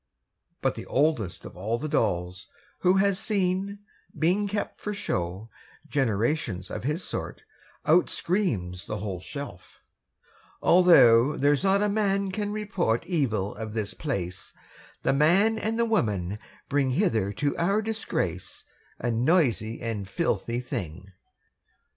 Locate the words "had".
2.95-3.17